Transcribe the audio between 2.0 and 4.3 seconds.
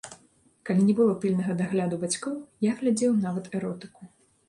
бацькоў, я глядзеў нават эротыку.